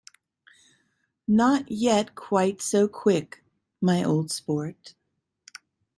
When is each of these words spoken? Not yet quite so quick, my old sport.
Not 1.27 1.69
yet 1.71 2.15
quite 2.15 2.59
so 2.59 2.87
quick, 2.87 3.43
my 3.81 4.03
old 4.03 4.31
sport. 4.31 4.95